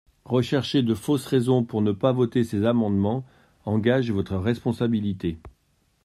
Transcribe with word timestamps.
Rechercher 0.25 0.81
de 0.81 0.95
fausses 0.95 1.27
raisons 1.27 1.63
pour 1.63 1.83
ne 1.83 1.91
pas 1.91 2.11
voter 2.11 2.43
ces 2.43 2.65
amendements 2.65 3.23
engage 3.65 4.09
votre 4.11 4.35
responsabilité. 4.35 5.37